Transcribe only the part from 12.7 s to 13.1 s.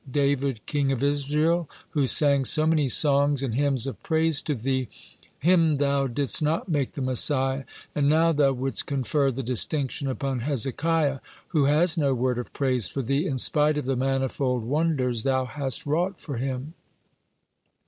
for